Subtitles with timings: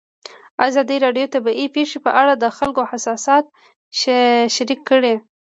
[0.67, 3.45] ازادي راډیو د طبیعي پېښې په اړه د خلکو احساسات
[4.55, 5.13] شریک کړي.